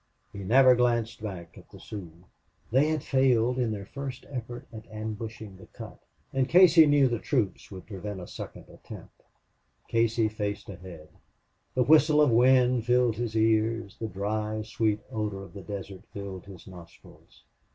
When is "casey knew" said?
6.49-7.07